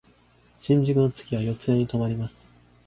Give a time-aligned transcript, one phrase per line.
[0.59, 2.51] 新宿の次は四谷に止まります。